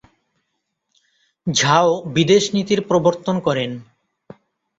[1.47, 3.71] ঝাও বিদেশ নীতির প্রবর্তন করেন।